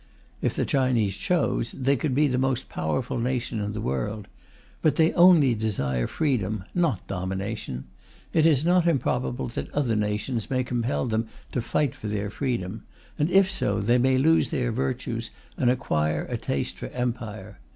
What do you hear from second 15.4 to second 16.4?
and acquire a